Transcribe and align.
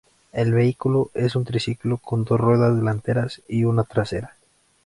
El 0.31 0.51
vehículo 0.51 1.11
es 1.13 1.35
un 1.35 1.43
triciclo 1.45 1.97
con 1.97 2.23
dos 2.23 2.39
ruedas 2.41 2.75
delanteras 2.75 3.43
y 3.47 3.65
una 3.65 3.83
trasera. 3.83 4.35